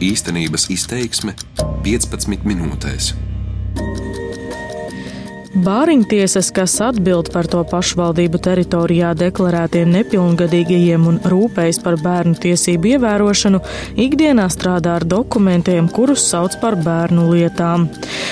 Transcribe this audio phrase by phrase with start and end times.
[0.00, 1.34] Īstenības izteiksme
[1.84, 3.10] 15 minūtēs.
[5.60, 13.60] Bāriņtiesas, kas atbild par to pašvaldību teritorijā deklarētiem nepilngadīgajiem un rūpējas par bērnu tiesību ievērošanu,
[14.06, 17.90] ikdienā strādā ar dokumentiem, kurus sauc par bērnu lietām.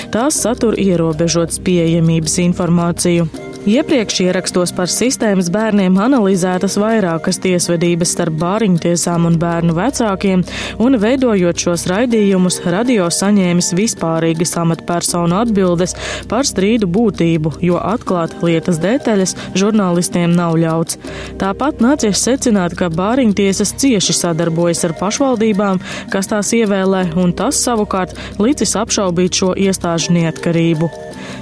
[0.09, 3.29] Tās satur ierobežotas pieejamības informāciju.
[3.67, 10.45] Iepriekš ierakstos par sistēmas bērniem analizētas vairākas tiesvedības starp bāriņtiesām un bērnu vecākiem,
[10.79, 15.97] un veidojot šos raidījumus, radio saņēmis vispārīgas amatpersonu atbildes
[16.31, 20.95] par strīdu būtību, jo atklāt lietas detaļas žurnālistiem nav ļauts.
[21.43, 25.83] Tāpat nācies secināt, ka bāriņtiesas cieši sadarbojas ar pašvaldībām,
[26.15, 30.93] kas tās ievēlē, un tas savukārt licis apšaubīt šo iestāžu neatkarību.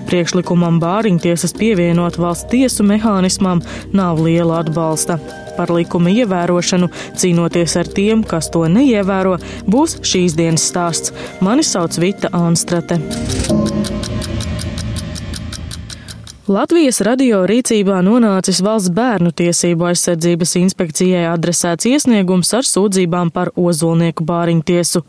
[0.08, 3.60] Priekšlikumam bāriņtiesas pievienot valsts tiesu mehānismam
[3.92, 5.20] nav liela atbalsta.
[5.58, 9.36] Par likuma ievērošanu, cīnoties ar tiem, kas to neievēro,
[9.68, 11.16] būs šīs dienas stāsts.
[11.44, 13.02] Mani sauc Vita Anstrate.
[16.48, 24.24] Latvijas radio rīcībā nonācis valsts bērnu tiesību aizsardzības inspekcijai adresēts iesniegums ar sūdzībām par ozolnieku
[24.24, 25.02] bāriņtiesu.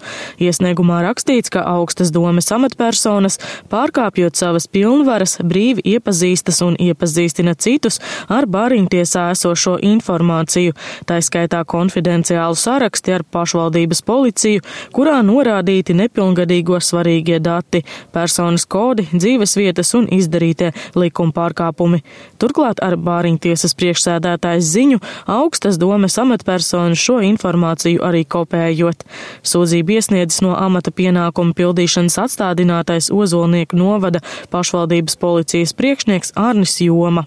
[0.43, 3.39] Iesniegumā rakstīts, ka augstas domes amatpersonas,
[3.71, 10.75] pārkāpjot savas pilnvaras, brīvi iepazīstas un iepazīstina citus ar bāriņtiesā esošo informāciju,
[11.07, 19.55] tā skaitā konfidenciālu saraksti ar pašvaldības policiju, kurā norādīti nepilngadīgo svarīgie dati, personas kodi, dzīves
[19.63, 22.03] vietas un izdarītie likumi likuma pārkāpumi.
[22.39, 29.05] Turklāt ar bāriņtiesas priekšsēdētājs ziņu augstas domes amatpersonu šo informāciju arī kopējot.
[29.43, 37.27] Sūdzību iesniedzis no amata pienākumu pildīšanas atstādinātais Ozolnieku novada pašvaldības policijas priekšnieks Arnis Joma.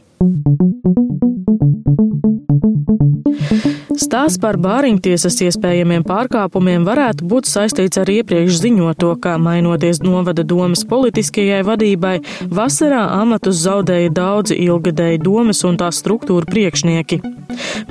[4.01, 10.81] Stāsts par bāriņtiesas iespējamiem pārkāpumiem varētu būt saistīts ar iepriekš ziņoto, ka mainoties novada domas
[10.89, 12.15] politiskajai vadībai,
[12.49, 17.21] vasarā amatus zaudēja daudzi ilgadēji domas un tās struktūra priekšnieki.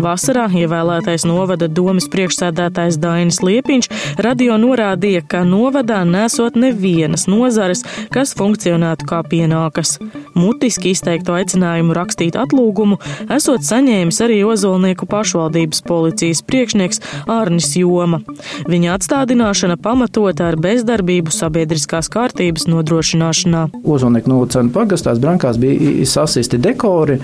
[0.00, 3.90] Vasarā ievēlētais novada domas priekšsēdētājs Dainis Liepiņš
[4.22, 7.84] radio norādīja, ka novadā nesot nevienas nozares,
[8.14, 9.98] kas funkcionētu kā pienākas.
[10.34, 13.00] Mutiski izteiktu aicinājumu rakstīt atlūgumu
[13.30, 18.22] esot saņēmis arī Ozolnieku pašvaldības policijas priekšnieks Ārnis Joma.
[18.70, 23.66] Viņa atstādināšana pamatota ar bezdarbību sabiedriskās kārtības nodrošināšanā.
[23.84, 27.18] Ozolnieku novacēnu pagastās brankās bija sasisti dekori,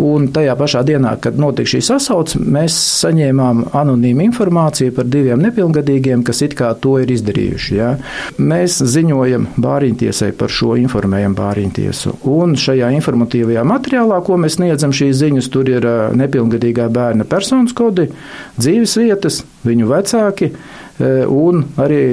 [0.00, 6.22] un tajā pašā dienā, kad notika šī sasauce, mēs saņēmām anonīmu informāciju par diviem nepilngadīgiem,
[6.26, 7.74] kas it kā to ir izdarījuši.
[7.78, 7.94] Ja?
[8.38, 12.18] Mēs ziņojam bāriņtiesai par šo, informējam bāriņtiesu.
[12.32, 15.88] Un šajā informatīvajā materiālā, ko mēs sniedzam šīs ziņas, tur ir
[16.18, 18.10] nepilngadīgā bērna personas kodi,
[18.60, 20.52] dzīves vietas, viņu vecāki
[21.32, 22.04] un arī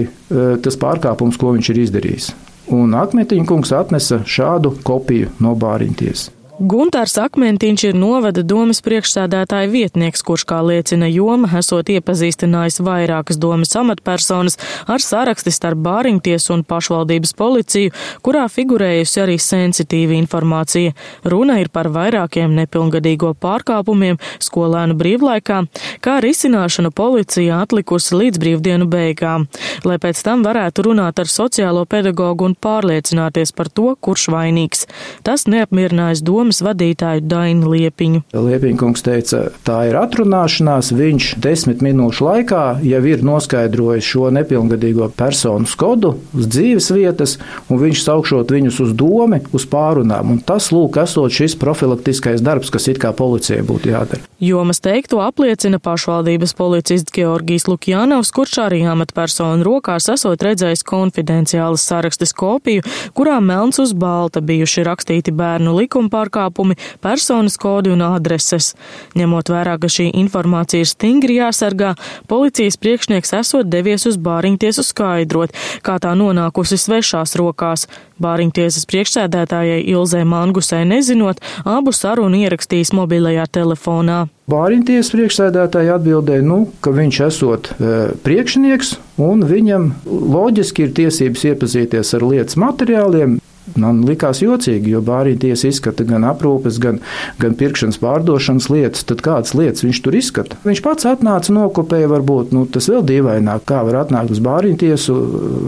[0.63, 2.33] tas pārkāpums, ko viņš ir izdarījis.
[2.75, 6.38] Un Akmetiņa kungs atnesa šādu kopiju no bāriņtiesas.
[6.59, 13.71] Guntārs Akmentiņš ir novada domas priekšsēdētāja vietnieks, kurš, kā liecina joma, esot iepazīstinājis vairākas domas
[13.79, 17.93] amatpersonas ar saraksti starp bāriņtiesu un pašvaldības policiju,
[18.27, 20.97] kurā figurējusi arī sensitīva informācija.
[21.23, 25.61] Runa ir par vairākiem nepilngadīgo pārkāpumiem skolēnu brīvlaikā,
[26.03, 29.47] kā risināšanu policija atlikusi līdz brīvdienu beigām,
[29.87, 34.85] lai pēc tam varētu runāt ar sociālo pedagogu un pārliecināties par to, kurš vainīgs.
[35.23, 38.23] Tas neapmierinājis domu domas vadītāju Dainu Liepiņu.
[38.33, 40.89] Liepiņa kungs teica, tā ir atrunāšanās.
[40.97, 47.37] Viņš desmit minūšu laikā jau ir noskaidrojis šo nepilngadīgo personu kodu uz dzīves vietas,
[47.69, 50.33] un viņš saukšot viņus uz domi, uz pārunām.
[50.33, 54.25] Un tas, lūk, esot šis profilaktiskais darbs, kas it kā policijai būtu jādara.
[54.41, 62.33] Jomas teikto apliecina pašvaldības policists Georgijs Lukjanovs, kurš arī amatpersonu rokās esot redzējis konfidenciālas sarakstes
[62.33, 68.75] kopiju, kurā melns uz balta bijuši rakstīti bērnu likuma pārkāpumi pārkāpumi, personas kodi un adreses.
[69.17, 71.95] Ņemot vērā, ka šī informācija ir stingri jāsargā,
[72.27, 75.51] policijas priekšnieks esot devies uz bāriņtiesu skaidrot,
[75.83, 77.87] kā tā nonākusi svešās rokās.
[78.19, 84.27] Bāriņtiesas priekšsēdētājai Ilzē Mangusai nezinot, abu sarunu ierakstījis mobilajā telefonā.
[84.49, 87.91] Bāriņtiesas priekšsēdētāji atbildēja, nu, ka viņš esot e,
[88.25, 93.37] priekšnieks un viņam loģiski ir tiesības iepazīties ar lietas materiāliem,
[93.79, 97.01] Man likās jocīgi, jo bārīties izskata gan aprūpes, gan,
[97.41, 99.05] gan pirkšanas pārdošanas lietas.
[99.09, 100.59] Tad kādas lietas viņš tur izskata?
[100.65, 105.17] Viņš pats atnāca, nokopēja, varbūt nu, tas vēl dīvaināk, kā var atnākt uz bārītiesu,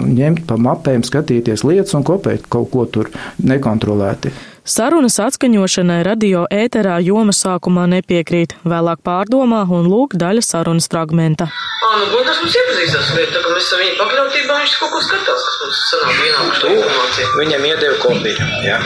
[0.07, 3.11] ņemt pa mapēm, skatīties lietas un kopēt kaut ko tur
[3.43, 4.33] nekontrolēti.
[4.61, 11.47] Sarunas atskaņošanai radio ēterā joma sākumā nepiekrīt, vēlāk pārdomā un lūk daļa sarunas fragmenta.
[11.49, 15.01] Ā, nu, Gunārs mums iepazīstās lietu, tā kā mēs esam viņa pakļautībā, viņš kaut ko
[15.07, 17.31] skatās, kas mums sanāk ienākuši to informāciju.
[17.39, 18.51] Viņam iedeva kopiju.
[18.67, 18.77] Ja?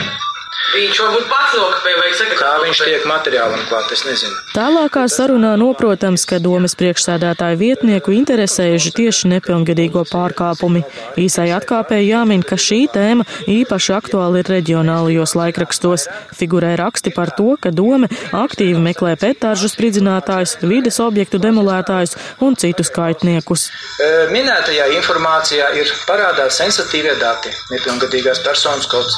[0.74, 4.34] Viņš varbūt pats nokopēja vai saka, Kā viņš tiek materiālam klāt, es nezinu.
[4.52, 10.82] Tālākā sarunā noprotams, ka domas priekšsēdētāju vietnieku interesējuši tieši nepilngadīgo pārkāpumi.
[11.22, 16.08] Īsai atkāpēji jāmin, ka šī tēma īpaši aktuāli ir reģionālajos laikrakstos.
[16.36, 22.92] Figurē raksti par to, ka doma aktīvi meklē petāržu spridzinātājus, vides objektu demolētājus un citus
[22.92, 23.68] kaitniekus.
[24.02, 29.16] E, Minētajā informācijā ir parādās sensitīvie dati, nepilngadīgās personas kods.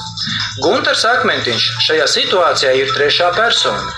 [0.62, 1.04] Gunārs
[1.38, 3.92] Akmentiņš šajā situācijā ir trešā persona.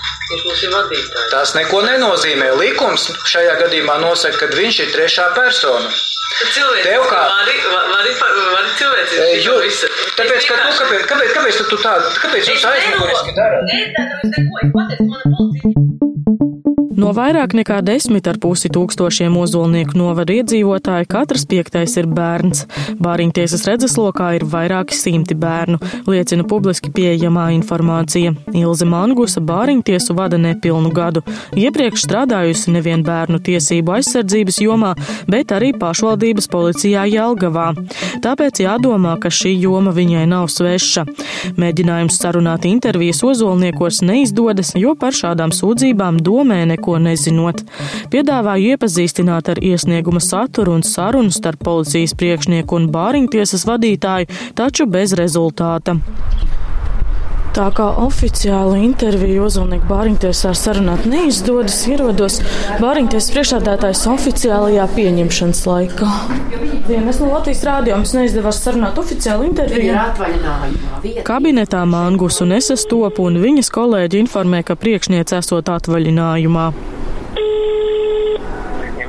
[1.31, 2.51] Tas neko nenozīmē.
[2.59, 5.89] Likums šajā gadījumā nosaka, ka viņš ir trešā persona.
[6.53, 7.25] Cilvēks, Tev kā-
[9.41, 9.81] cilvēks.
[9.81, 10.45] Nu, kāpēc,
[11.09, 13.65] kāpēc, kāpēc tu tā, kāpēc jūs aizmuguriski darat?
[17.01, 22.67] No vairāk nekā desmit ar pusi tūkstošiem ozolnieku novada iedzīvotāji katrs piektais ir bērns.
[23.01, 28.35] Bāriņtiesas redzeslokā ir vairāki simti bērnu, liecina publiski pieejamā informācija.
[28.53, 31.23] Ilze Mangusa Bāriņtiesu vada nepilnu gadu.
[31.57, 34.93] Iepriekš strādājusi nevien bērnu tiesību aizsardzības jomā,
[35.31, 37.71] bet arī pašvaldības policijā Jelgavā.
[38.21, 41.07] Tāpēc jādomā, ka šī joma viņai nav sveša.
[41.57, 47.63] Mēģinājums sarunāt intervijas ozolniekos neizdodas, jo par šādām sūdzībām domē neko nezinot.
[48.11, 55.15] Piedāvāju iepazīstināt ar iesnieguma saturu un sarunu starp policijas priekšnieku un bāriņtiesas vadītāju, taču bez
[55.19, 55.97] rezultāta.
[57.51, 62.37] Tā kā oficiālu interviju ozolnieku bāriņtiesā sarunāt neizdodas, ierodos
[62.79, 66.11] bāriņtiesas priekšādātājs oficiālajā pieņemšanas laikā.
[66.87, 69.99] Dienas no Latvijas rādio mums neizdevās sarunāt oficiālu interviju.
[71.27, 76.65] Kabinetā Mangus un es sastopu, un viņas kolēģi informē, ka priekšniece esot atvaļinājumā.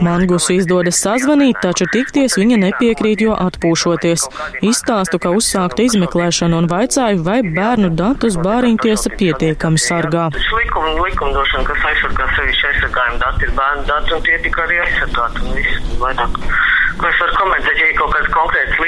[0.03, 4.27] Mangusu izdodas sazvanīt, taču tikties viņa nepiekrīt, jo atpūšoties.
[4.67, 10.29] Izstāstu, ka uzsākta izmeklēšana un vaicāju, vai bērnu datus bāriņtiesa pietiekami sargā.
[10.59, 15.47] Likuma, likumdošana, kas aizsargā sevišķi aizsargājumu dati, ir bērnu dati, un tie tika arī aizsargāti.
[15.47, 16.41] Un viss vairāk.
[16.99, 18.81] Ko es varu komentēt, ja ir kaut lietas vai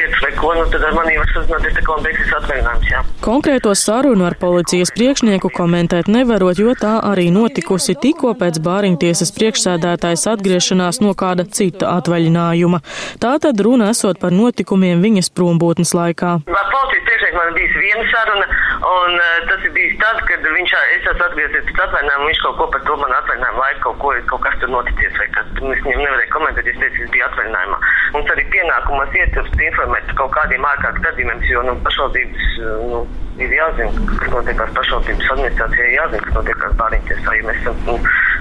[0.45, 3.01] ko, nu tad ar mani var sazināties, tā kā man beigsies atvaļinājums, jā.
[3.25, 10.27] Konkrēto sarunu ar policijas priekšnieku komentēt nevarot, jo tā arī notikusi tikko pēc bāriņtiesas priekšsēdētājas
[10.35, 12.83] atgriešanās no kāda cita atvaļinājuma.
[13.25, 16.37] Tātad runa esot par notikumiem viņas prombūtnes laikā.
[16.45, 16.71] Ar
[17.15, 18.47] priekšnieku man bijis viena saruna,
[18.83, 22.57] un uh, tas ir bijis tad, kad viņš, es esmu atgriezies pēc atvaļinājuma, viņš kaut
[22.59, 25.85] ko par to man atvaļinājumu laiku, kaut, ko, kaut kas tur noticies, vai kas, es
[25.87, 27.79] viņam nevarēju komentēt, es teicu, es biju atvaļinājumā.
[28.17, 33.03] Mums arī pienākumos ietilpst informēt par kaut kādiem ārkārtas gadījumiem, jo, nu, pašvaldības, uh, nu,
[33.45, 37.99] ir jāzina, kas notiekās pašvaldības administrācijai, jāzina, kas notiekās bāriņtiesā, jo mēs esam, nu,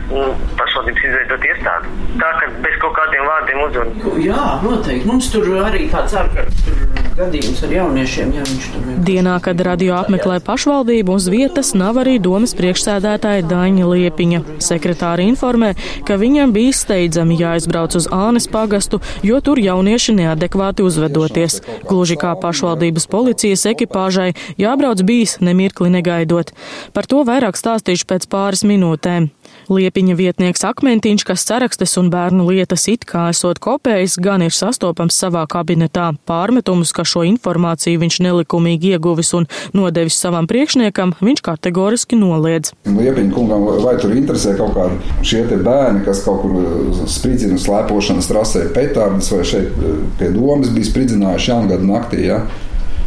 [0.09, 1.93] pašvaldības izveidot iestādi.
[2.19, 4.09] Tā, ka bez kaut kādiem vārdiem uzrunāt.
[4.27, 5.09] Jā, noteikti.
[5.09, 8.99] Mums tur arī tāds ārkārtas gadījums ar jauniešiem, ja viņš tur ir.
[9.05, 14.41] Dienā, kad radio apmeklē pašvaldību, uz vietas nav arī domas priekšsēdētāja Daņa Liepiņa.
[14.63, 15.73] Sekretāri informē,
[16.07, 21.59] ka viņam bija steidzami jāizbrauc uz Ānes pagastu, jo tur jaunieši neadekvāti uzvedoties.
[21.89, 26.53] Gluži kā pašvaldības policijas ekipāžai jābrauc bijis nemirkli negaidot.
[26.97, 29.29] Par to vairāk stāstīšu pēc pāris minūtēm.
[29.71, 35.15] Liepiņa vietnieks Akmentiņš, kas sarakstes un bērnu lietas it kā esot kopējis, gan ir sastopams
[35.15, 36.09] savā kabinetā.
[36.27, 42.73] Pārmetumus, ka šo informāciju viņš nelikumīgi ieguvis un nodevis savam priekšniekam, viņš kategoriski noliedz.
[42.89, 48.67] Liepiņa kungam, vai tur interesē kaut kādi šie bērni, kas kaut kur spridzina slēpošanas trasē
[48.75, 52.25] petārdus vai šeit eh, pie domas bija spridzinājuši jaungada naktī.
[52.27, 52.43] Ja?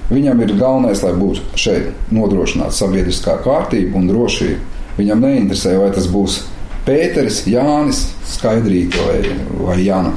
[0.06, 4.75] Viņam ir galvenais, lai būtu šeit nodrošināta sabiedriskā kārtība un drošība.
[4.96, 6.40] Viņam neinteresē, vai tas būs
[6.86, 9.18] Pēteris, Jānis, Skaidrīta vai,
[9.58, 10.14] vai Jana.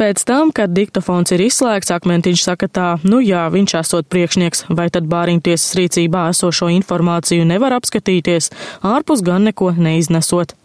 [0.00, 4.86] Pēc tam, kad diktofons ir izslēgts, Akmentiņš saka tā, nu jā, viņš esot priekšnieks, vai
[4.92, 8.48] tad bāriņtiesas rīcībā esošo informāciju nevar apskatīties,
[8.80, 10.56] ārpus gan neko neiznesot.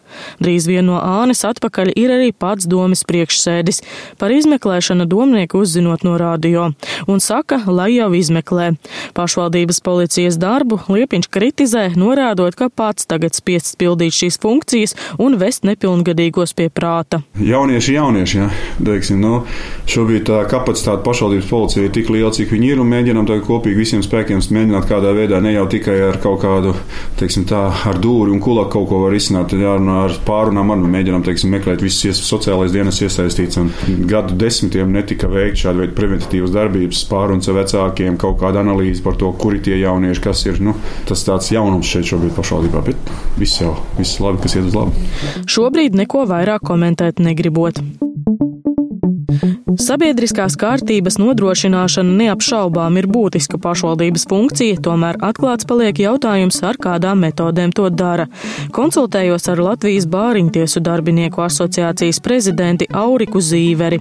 [0.44, 3.82] Drīz vien no Ānes atpakaļ ir arī pats domas priekšsēdis.
[4.22, 6.72] Par izmeklēšanu domnieku uzzinot no radio
[7.08, 8.72] un saka, lai jau izmeklē.
[9.16, 15.66] Pašvaldības policijas darbu Liepiņš kritizē, norādot, ka pats tagad spiests pildīt šīs funkcijas un vest
[15.68, 17.22] nepilngadīgos pie prāta.
[17.40, 18.50] Jaunieši, jaunieši, jā,
[18.86, 19.42] teiksim, nu,
[19.90, 23.82] šobrīd tā kapacitāte pašvaldības policija ir tik liela, cik viņi ir, un mēģinām tagad kopīgi
[23.82, 26.76] visiem spēkiem mēģināt kādā veidā, ne jau tikai ar kaut kādu,
[27.20, 30.92] teiksim tā, ar dūri un kulaku kaut ko var izsināt, tad jārunā ar pārunām arī
[30.96, 33.60] mēģinām teiksim, meklēt visas sociālais dienas iesaistīts.
[34.10, 39.20] Gadu desmitiem netika veikt šāda veida preventīvas darbības, pārunas ar vecākiem, kaut kāda analīze par
[39.22, 40.62] to, kuri tie jaunieši, kas ir.
[40.66, 40.76] Nu,
[41.10, 45.06] tas tāds jaunums šeit šobrīd pašvaldībā, bet viss jau viss labi, kas iet uz labu.
[45.50, 47.82] Šobrīd neko vairāk komentēt negribot.
[49.82, 57.74] Sabiedriskās kārtības nodrošināšana neapšaubām ir būtiska pašvaldības funkcija, tomēr atklāts paliek jautājums, ar kādām metodēm
[57.76, 58.28] to dara.
[58.76, 64.00] Konsultējos ar Latvijas Bāriņtiesu darbinieku asociācijas prezidenti Auriku Zīveri.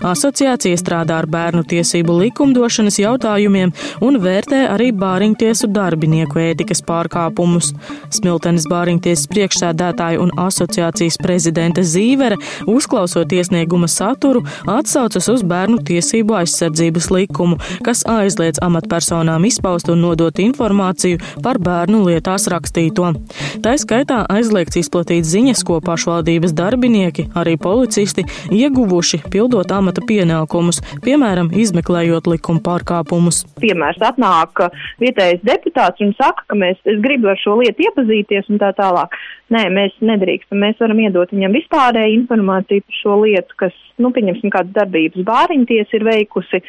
[0.00, 3.72] Asociācija strādā ar bērnu tiesību likumdošanas jautājumiem
[4.04, 7.72] un vērtē arī Bāriņtiesu darbinieku ētikas pārkāpumus.
[8.14, 12.38] Smiltenes Bāriņtiesas priekšsēdētāja un asociācijas prezidente Zīvere,
[12.70, 20.38] uzklausot iesnieguma saturu, atsaucas uz bērnu tiesību aizsardzības likumu, kas aizliedz amatpersonām izpaust un nodot
[20.42, 23.12] informāciju par bērnu lietās rakstīto.
[23.62, 31.50] Tā skaitā aizliegts izplatīt ziņas, ko pašvaldības darbinieki, arī policisti, ieguvuši pildot amata pienākumus, piemēram,
[31.58, 33.42] izmeklējot likuma pārkāpumus.
[33.62, 34.64] Piemērs atnāk
[35.02, 39.16] vietējais deputāts un saka, ka mēs gribu ar šo lietu iepazīties un tā tālāk.
[39.52, 40.62] Nē, mēs nedrīkstam.
[40.62, 45.92] Mēs varam iedot viņam vispārēju informāciju par šo lietu, kas, nu, pieņemsim, kādas darbības bāriņties
[45.98, 46.62] ir veikusi,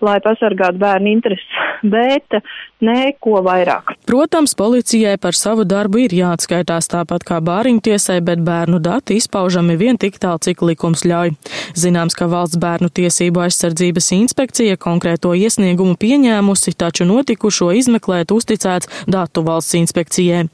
[0.00, 1.60] lai pasargātu bērnu intereses,
[1.96, 2.40] bet
[2.84, 3.94] neko vairāk.
[4.10, 9.98] Protams, policijai par savu darbu ir jāatskaitās tāpat kā bāriņtiesai, bet bērnu dati izpaužami vien
[10.00, 11.34] tik tālu, cik likums ļauj.
[11.78, 19.44] Zināms, ka valsts bērnu tiesību aizsardzības inspekcija konkrēto iesniegumu pieņēmusi, taču notikušo izmeklēt uzticēts datu
[19.46, 20.46] valsts inspekcijai.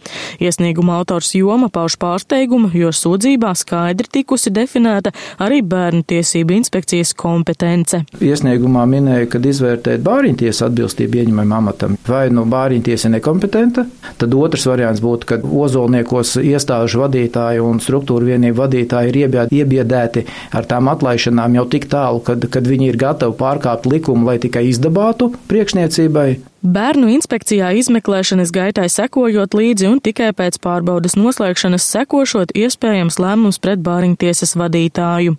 [0.43, 8.03] Iesnieguma autors Joma pauž pārsteigumu, jo sūdzībā skaidri tikusi definēta arī bērnu tiesību inspekcijas kompetence.
[8.21, 11.97] Iesniegumā minēja, ka izvērtēt bāriņtiesu atbilstību ieņemamam amatam.
[12.09, 13.87] Vai nu bāriņtiesa ir nekompetenta,
[14.21, 19.21] tad otrs variants būtu, ka ozolniekos iestāžu vadītāji un struktūra vienību vadītāji ir
[19.61, 24.39] iebiedēti ar tām atlaišanām jau tik tālu, kad, kad viņi ir gatavi pārkāpt likumu, lai
[24.43, 26.29] tikai izdabātu priekšniecībai.
[26.65, 33.83] Bērnu inspekcijā izmeklēšanas gaitai sekojot līdzi un tikai pēc pārbaudas noslēgšanas sekošot iespējams lēmums pret
[33.85, 35.35] bāriņtiesas vadītāju.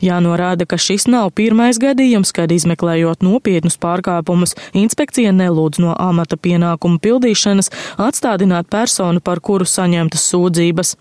[0.00, 7.02] Jānorāda, ka šis nav pirmais gadījums, kad izmeklējot nopietnus pārkāpumus, inspekcija nelūdz no amata pienākumu
[7.04, 7.68] pildīšanas
[8.00, 10.94] atstādināt personu, par kuru saņemtas sūdzības.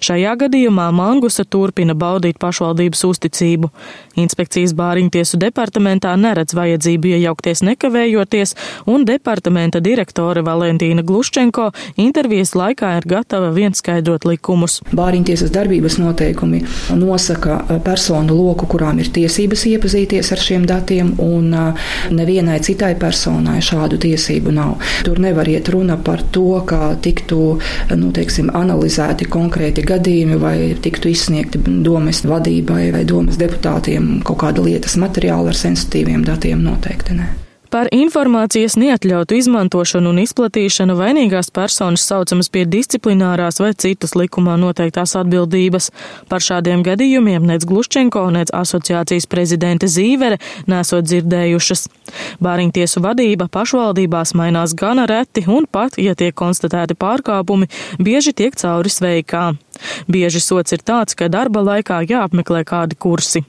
[0.00, 3.70] Šajā gadījumā Mangusa turpina baudīt pašvaldības uzticību.
[4.18, 8.56] Inspekcijas bāriņtiesu departamentā neredz vajadzību iejaukties nekavējoties,
[8.88, 14.78] un departamenta direktore Valentīna Gluščenko intervijas laikā ir gatava viens skaidrot likumus.
[14.94, 16.62] Bāriņtiesas darbības noteikumi
[16.98, 21.50] nosaka personu loku, kurām ir tiesības iepazīties ar šiem datiem, un
[22.14, 24.76] nevienai citai personai šādu tiesību nav.
[25.06, 27.40] Tur nevar iet runa par to, kā tiktu
[27.98, 34.64] nu, teiksim, analizēti konkrēti gadījumi vai tiktu izsniegti domas vadībai vai domas deputātiem kaut kāda
[34.64, 37.47] lietas materiāla ar sensitīviem datiem noteikti ne.
[37.68, 45.12] Par informācijas neatļautu izmantošanu un izplatīšanu vainīgās personas saucamas pie disciplinārās vai citas likumā noteiktās
[45.20, 45.90] atbildības.
[46.32, 51.84] Par šādiem gadījumiem nec Gluščenko, nec asociācijas prezidente Zīvere nesot dzirdējušas.
[52.40, 57.68] Bāriņtiesu vadība pašvaldībās mainās gana reti un pat, ja tiek konstatēti pārkāpumi,
[58.00, 59.44] bieži tiek cauri sveikā.
[60.08, 63.44] Bieži sots ir tāds, ka darba laikā jāapmeklē kādi kursi.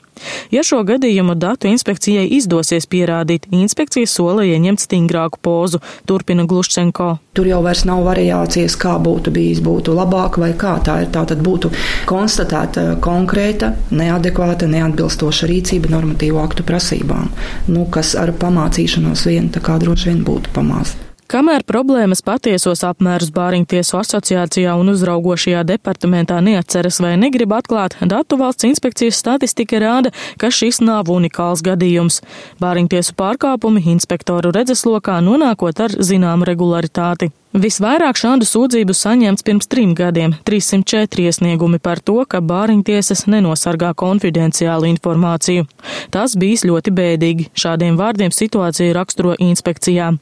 [0.51, 7.09] Ja šo gadījumu datu inspekcijai izdosies pierādīt, inspekcija sola ieņemt stingrāku pozu, turpina Gluščenko.
[7.37, 11.11] Tur jau vairs nav variācijas, kā būtu bijis, būtu labāk vai kā tā ir.
[11.13, 11.71] Tā tad būtu
[12.09, 17.29] konstatēta konkrēta, neadekvāta, neatbilstoša rīcība normatīvu aktu prasībām,
[17.73, 21.08] nu, kas ar pamācīšanos vien tā kā droši vien būtu pamācīta.
[21.29, 28.65] Kamēr problēmas patiesos apmērus Bāriņtiesu asociācijā un uzraugošajā departamentā neatceras vai negrib atklāt, datu valsts
[28.65, 30.09] inspekcijas statistika rāda,
[30.41, 32.23] ka šis nav unikāls gadījums.
[32.63, 37.29] Bāriņtiesu pārkāpumi inspektoru redzeslokā nonākot ar zināmu regularitāti.
[37.49, 44.85] Visvairāk šādu sūdzību saņemts pirms trim gadiem- 304 iesniegumi par to, ka bāriņtiesas nenosargā konfidenciālu
[44.85, 45.65] informāciju.
[46.11, 47.47] Tas bijis ļoti bēdīgi.
[47.57, 50.19] Šādiem vārdiem situāciju raksturo inspekcijā.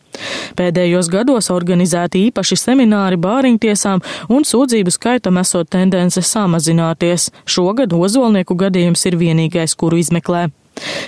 [0.56, 7.30] Pēdējos gados organizēti īpaši semināri bāriņtiesām un sūdzību skaitam esot tendence samazināties.
[7.46, 10.50] Šogad ozolnieku gadījums ir vienīgais, kuru izmeklē.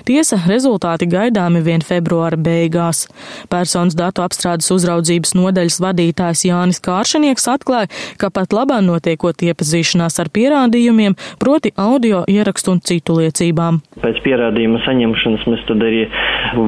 [0.08, 3.06] Tiesa, rezultāti gaidāmi vien februāra beigās.
[3.52, 10.32] Personas datu apstrādes uzraudzības nodaļas vadītājs Jānis Kāršanieks atklāja, ka pat labā notiekot iepazīšanās ar
[10.34, 13.82] pierādījumiem, proti audio ierakstu un citu liecībām.
[14.04, 16.06] Pēc pierādījuma saņemšanas mēs tad arī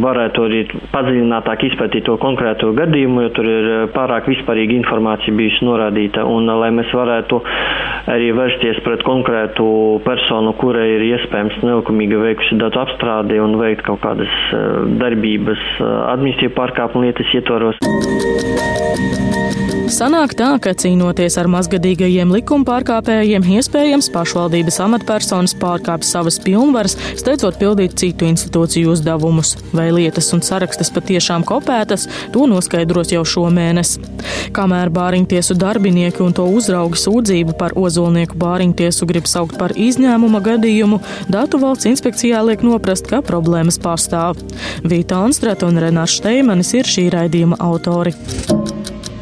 [0.01, 6.25] varētu arī padziļinātāk izpētīt to konkrēto gadījumu, jo tur ir pārāk vispārīga informācija bijusi norādīta,
[6.27, 7.41] un lai mēs varētu
[8.12, 9.65] arī vērsties pret konkrētu
[10.05, 14.38] personu, kurai ir iespējams nelikumīgi veikusi datu apstrādi un veikt kaut kādas
[15.01, 17.81] darbības administratīvu pārkāpumu lietas ietvaros.
[19.91, 27.57] Sanāk tā, ka cīnoties ar mazgadīgajiem likuma pārkāpējiem, iespējams pašvaldības amatpersonas pārkāpj savas pilnvaras, steidzot
[27.60, 29.57] pildīt citu institūciju uzdevumus.
[29.75, 33.98] Vai lietas un sarakstas patiešām kopētas, to noskaidros jau šomēnes.
[34.55, 41.01] Kamēr bāriņtiesu darbinieki un to uzraugi sūdzību par ozolnieku bāriņtiesu grib saukt par izņēmuma gadījumu,
[41.27, 44.39] datu valsts inspekcijā liek noprast, ka problēmas pastāv.
[44.88, 48.15] Vīta Anstrata un Renārs Šteimanis ir šī raidījuma autori